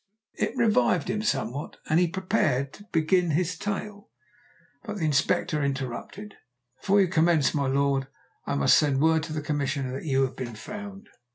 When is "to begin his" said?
2.73-3.55